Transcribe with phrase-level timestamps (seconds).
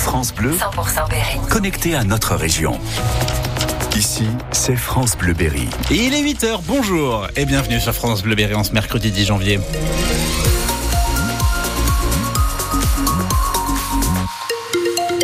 [0.00, 1.38] France Bleu, 100% Berry.
[1.50, 2.80] connecté à notre région.
[3.94, 5.68] Ici, c'est France Bleu Berry.
[5.90, 9.26] Et il est 8h, bonjour et bienvenue sur France Bleu Berry en ce mercredi 10
[9.26, 9.60] janvier.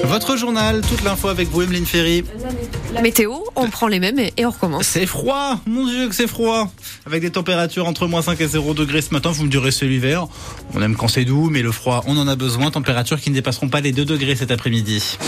[0.05, 2.23] Votre journal, toute l'info avec vous, Emeline Ferry.
[2.97, 4.87] La météo, on prend les mêmes et, on recommence.
[4.87, 6.73] C'est froid, mon dieu que c'est froid.
[7.05, 9.85] Avec des températures entre moins 5 et 0 degrés ce matin, vous me direz c'est
[9.85, 10.27] l'hiver.
[10.73, 12.71] On aime quand c'est doux, mais le froid, on en a besoin.
[12.71, 15.19] Températures qui ne dépasseront pas les 2 degrés cet après-midi.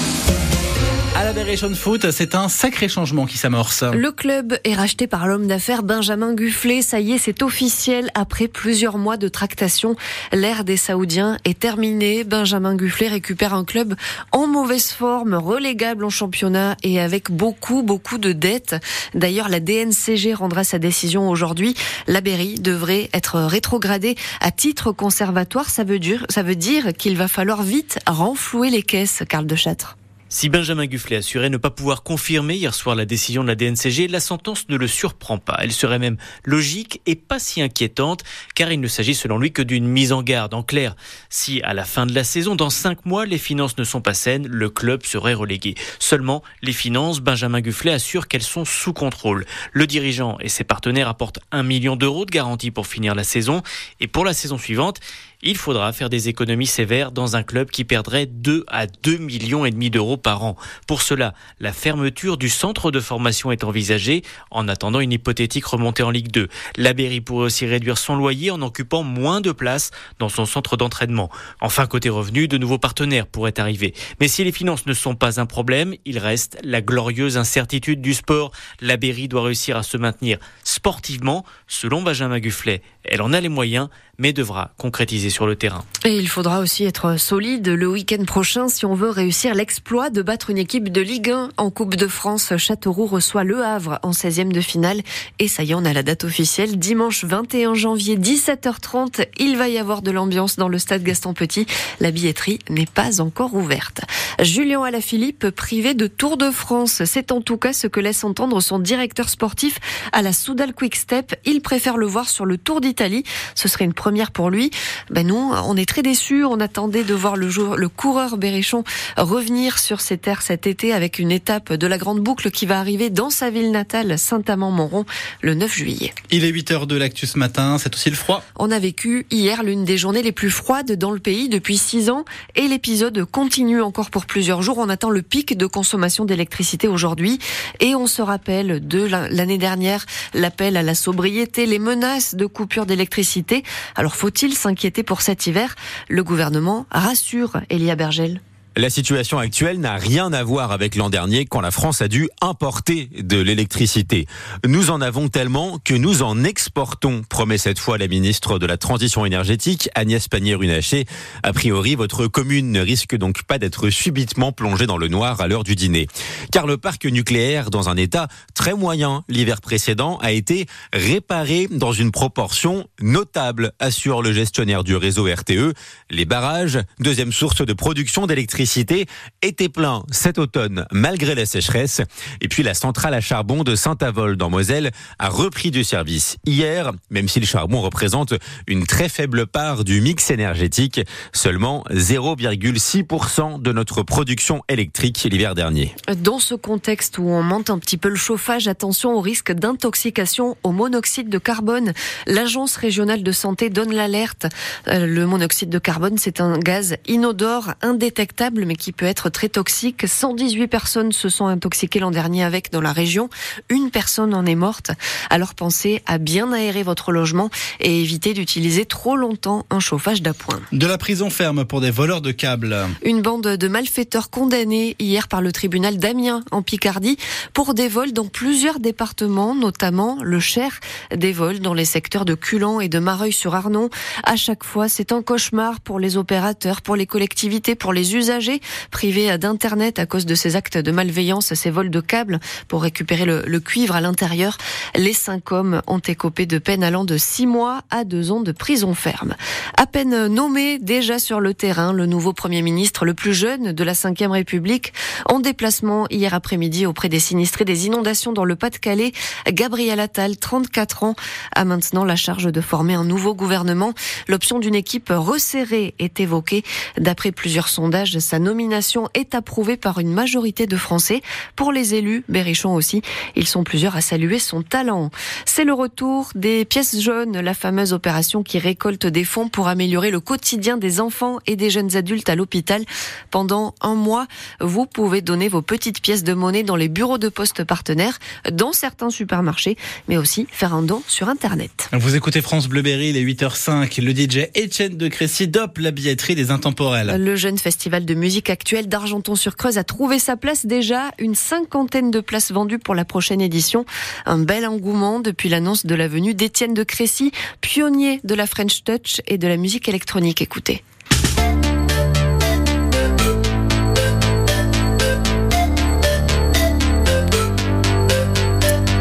[1.19, 3.83] À Foot, c'est un sacré changement qui s'amorce.
[3.83, 6.81] Le club est racheté par l'homme d'affaires Benjamin Gufflet.
[6.81, 8.09] Ça y est, c'est officiel.
[8.15, 9.97] Après plusieurs mois de tractation,
[10.33, 12.23] l'ère des Saoudiens est terminée.
[12.23, 13.97] Benjamin Gufflet récupère un club
[14.31, 18.77] en mauvaise forme, relégable en championnat et avec beaucoup, beaucoup de dettes.
[19.13, 21.75] D'ailleurs, la DNCG rendra sa décision aujourd'hui.
[22.07, 25.69] La Berry devrait être rétrogradée à titre conservatoire.
[25.69, 29.97] Ça veut dire, dire qu'il va falloir vite renflouer les caisses, Karl de Châtre.
[30.31, 34.09] Si Benjamin Gufflet assurait ne pas pouvoir confirmer hier soir la décision de la DNCG,
[34.09, 35.57] la sentence ne le surprend pas.
[35.63, 39.63] Elle serait même logique et pas si inquiétante, car il ne s'agit selon lui que
[39.63, 40.53] d'une mise en garde.
[40.53, 40.97] En clair,
[41.31, 44.13] si à la fin de la saison, dans cinq mois, les finances ne sont pas
[44.13, 45.77] saines, le club serait relégué.
[45.99, 49.47] Seulement, les finances, Benjamin Gufflet assure qu'elles sont sous contrôle.
[49.73, 53.63] Le dirigeant et ses partenaires apportent un million d'euros de garantie pour finir la saison,
[53.99, 55.01] et pour la saison suivante,
[55.43, 59.65] il faudra faire des économies sévères dans un club qui perdrait 2 à 2 millions
[59.65, 60.57] et demi d'euros par an.
[60.87, 66.03] Pour cela, la fermeture du centre de formation est envisagée en attendant une hypothétique remontée
[66.03, 66.49] en Ligue 2.
[66.77, 66.95] La
[67.25, 71.31] pourrait aussi réduire son loyer en occupant moins de place dans son centre d'entraînement.
[71.61, 73.95] Enfin, côté revenus, de nouveaux partenaires pourraient arriver.
[74.21, 78.15] Mais si les finances ne sont pas un problème, il reste la glorieuse incertitude du
[78.15, 78.51] sport.
[78.81, 82.83] La doit réussir à se maintenir sportivement, selon Benjamin Gufflet.
[83.05, 85.85] Elle en a les moyens, mais devra concrétiser sur le terrain.
[86.05, 90.23] Et il faudra aussi être solide le week-end prochain si on veut réussir l'exploit de
[90.23, 92.57] battre une équipe de Ligue 1 en Coupe de France.
[92.57, 95.03] Châteauroux reçoit Le Havre en 16e de finale.
[95.39, 96.79] Et ça y est, on a la date officielle.
[96.79, 101.67] Dimanche 21 janvier, 17h30, il va y avoir de l'ambiance dans le stade Gaston Petit.
[102.01, 104.01] La billetterie n'est pas encore ouverte.
[104.41, 107.03] Julien Alaphilippe, privé de Tour de France.
[107.05, 109.79] C'est en tout cas ce que laisse entendre son directeur sportif
[110.13, 111.35] à la Soudal Quick Step.
[111.45, 113.25] Il préfère le voir sur le Tour d'Italie.
[113.55, 114.71] Ce serait une première pour lui.
[115.19, 116.45] Ben nous, on est très déçus.
[116.45, 118.85] On attendait de voir le, jour, le coureur Berrichon
[119.17, 122.79] revenir sur ses terres cet été avec une étape de la Grande Boucle qui va
[122.79, 125.07] arriver dans sa ville natale, Saint-Amand-Montrond,
[125.41, 126.15] le 9 juillet.
[126.31, 128.45] Il est 8h de l'actu ce matin, c'est aussi le froid.
[128.61, 132.11] On a vécu hier l'une des journées les plus froides dans le pays depuis six
[132.11, 132.25] ans
[132.55, 134.79] et l'épisode continue encore pour plusieurs jours.
[134.79, 137.41] On attend le pic de consommation d'électricité aujourd'hui
[137.81, 142.87] et on se rappelle de l'année dernière l'appel à la sobriété, les menaces de coupure
[142.87, 143.65] d'électricité.
[143.97, 145.75] Alors faut-il s'inquiéter pour cet hiver
[146.09, 148.43] Le gouvernement rassure Elia Bergel.
[148.79, 152.29] La situation actuelle n'a rien à voir avec l'an dernier quand la France a dû
[152.41, 154.29] importer de l'électricité.
[154.65, 158.77] Nous en avons tellement que nous en exportons, promet cette fois la ministre de la
[158.77, 161.07] Transition énergétique, Agnès Pannier-Runacher.
[161.43, 165.49] A priori, votre commune ne risque donc pas d'être subitement plongée dans le noir à
[165.49, 166.07] l'heure du dîner.
[166.53, 171.93] Car le parc nucléaire, dans un état très moyen l'hiver précédent, a été réparé dans
[171.93, 175.75] une proportion notable, assure le gestionnaire du réseau RTE.
[176.11, 182.03] Les barrages, deuxième source de production d'électricité, était plein cet automne malgré la sécheresse.
[182.41, 186.93] Et puis la centrale à charbon de Saint-Avold dans Moselle a repris du service hier,
[187.11, 188.35] même si le charbon représente
[188.67, 191.01] une très faible part du mix énergétique,
[191.33, 195.95] seulement 0,6% de notre production électrique l'hiver dernier.
[196.23, 200.57] Dans ce contexte où on monte un petit peu le chauffage, attention au risque d'intoxication
[200.63, 201.93] au monoxyde de carbone.
[202.27, 204.47] L'agence régionale de santé donne l'alerte.
[204.87, 210.07] Le monoxyde de carbone, c'est un gaz inodore, indétectable mais qui peut être très toxique.
[210.07, 213.29] 118 personnes se sont intoxiquées l'an dernier avec dans la région.
[213.69, 214.91] Une personne en est morte.
[215.31, 220.61] Alors pensez à bien aérer votre logement et éviter d'utiliser trop longtemps un chauffage d'appoint.
[220.73, 222.77] De la prison ferme pour des voleurs de câbles.
[223.03, 227.17] Une bande de malfaiteurs condamnés hier par le tribunal d'Amiens en Picardie
[227.53, 230.81] pour des vols dans plusieurs départements, notamment le Cher,
[231.15, 233.91] des vols dans les secteurs de Culan et de Mareuil-sur-Arnon.
[234.25, 238.48] À chaque fois, c'est un cauchemar pour les opérateurs, pour les collectivités, pour les usagers
[238.91, 243.25] privés d'Internet à cause de ces actes de malveillance, ces vols de câbles pour récupérer
[243.25, 244.59] le, le cuivre à l'intérieur.
[244.97, 248.53] Les cinq hommes ont écopé de peine allant de six mois à deux ans de
[248.53, 249.35] prison ferme.
[249.77, 253.85] À peine nommé déjà sur le terrain, le nouveau Premier ministre, le plus jeune de
[253.85, 254.93] la Ve République,
[255.27, 259.13] en déplacement hier après-midi auprès des sinistrés des inondations dans le Pas-de-Calais,
[259.51, 261.15] Gabriel Attal, 34 ans,
[261.55, 263.93] a maintenant la charge de former un nouveau gouvernement.
[264.29, 266.65] L'option d'une équipe resserrée est évoquée.
[266.97, 271.23] D'après plusieurs sondages, Sa nomination est approuvée par une majorité de Français.
[271.57, 273.01] Pour les élus, Berrichon aussi,
[273.37, 275.11] ils sont plusieurs à saluer son talent.
[275.47, 280.11] C'est le retour des pièces jaunes, la fameuse opération qui récolte des fonds pour améliorer
[280.11, 282.85] le quotidien des enfants et des jeunes adultes à l'hôpital.
[283.31, 284.27] Pendant un mois,
[284.61, 288.19] vous pouvez donner vos petites pièces de monnaie dans les bureaux de poste partenaires,
[288.53, 291.89] dans certains supermarchés, mais aussi faire un don sur Internet.
[291.95, 294.03] Vous écoutez France Bleu Berry, les 8h05.
[294.03, 297.17] Le DJ Etienne de Crécy dope la billetterie des intemporels.
[297.19, 301.13] Le jeune festival de musique actuelle d'Argenton-sur-Creuse a trouvé sa place déjà.
[301.19, 303.87] Une cinquantaine de places vendues pour la prochaine édition.
[304.27, 308.85] Un bel engouement depuis l'annonce de la venue d'Étienne de Crécy, pionnier de la French
[308.85, 310.43] Touch et de la musique électronique.
[310.43, 310.85] Écoutez.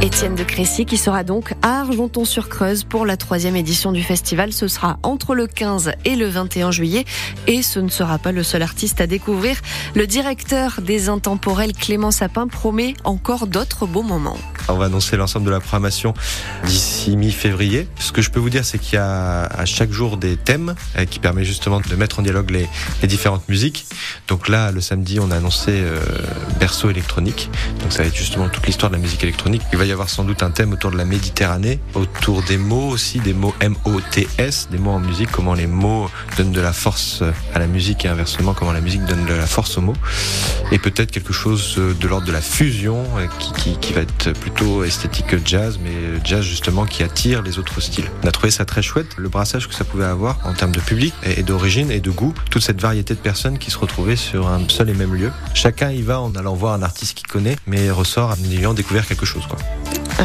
[0.07, 4.53] Étienne de Crécy qui sera donc à Argenton-sur-Creuse pour la troisième édition du festival.
[4.53, 7.03] Ce sera entre le 15 et le 21 juillet
[7.45, 9.57] et ce ne sera pas le seul artiste à découvrir.
[9.95, 14.37] Le directeur des Intemporels Clément Sapin promet encore d'autres beaux moments.
[14.69, 16.13] On va annoncer l'ensemble de la programmation
[16.65, 17.87] d'ici mi-février.
[17.99, 20.75] Ce que je peux vous dire, c'est qu'il y a à chaque jour des thèmes
[20.97, 22.67] euh, qui permettent justement de mettre en dialogue les,
[23.07, 23.85] différentes musiques.
[24.27, 25.99] Donc là, le samedi, on a annoncé euh,
[26.59, 27.49] berceau électronique.
[27.81, 29.61] Donc ça va être justement toute l'histoire de la musique électronique.
[29.71, 32.89] Il va y avoir sans doute un thème autour de la Méditerranée, autour des mots
[32.89, 37.23] aussi, des mots M-O-T-S, des mots en musique, comment les mots donnent de la force
[37.55, 39.95] à la musique et inversement comment la musique donne de la force aux mots.
[40.71, 44.33] Et peut-être quelque chose de l'ordre de la fusion euh, qui, qui, qui va être
[44.33, 48.09] plutôt esthétique jazz, mais jazz justement qui attire les autres styles.
[48.23, 50.79] On a trouvé ça très chouette, le brassage que ça pouvait avoir en termes de
[50.79, 54.47] public et d'origine et de goût, toute cette variété de personnes qui se retrouvaient sur
[54.47, 55.31] un seul et même lieu.
[55.53, 59.07] Chacun y va en allant voir un artiste qu'il connaît, mais ressort en ayant découvert
[59.07, 59.45] quelque chose.
[59.47, 59.57] Quoi.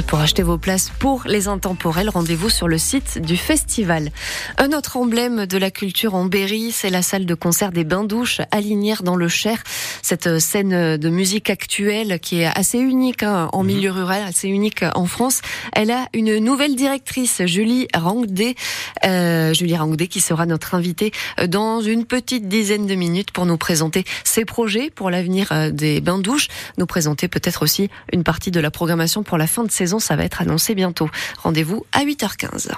[0.06, 4.08] Pour acheter vos places pour les intemporels, rendez-vous sur le site du festival.
[4.56, 8.40] Un autre emblème de la culture en Berry, c'est la salle de concert des Bains-Douches
[8.50, 9.62] à Linière dans le Cher.
[10.00, 14.82] Cette scène de musique actuelle qui est assez unique hein, en milieu rural, assez unique
[14.94, 15.42] en France.
[15.74, 18.56] Elle a une nouvelle directrice, Julie Rangdé,
[19.04, 21.12] euh, Julie Rangdé qui sera notre invitée
[21.48, 26.48] dans une petite dizaine de minutes pour nous présenter ses projets pour l'avenir des Bains-Douches,
[26.78, 30.24] nous présenter peut-être aussi une partie de la programmation pour la fin de Ça va
[30.24, 31.08] être annoncé bientôt.
[31.42, 32.70] Rendez-vous à 8h15.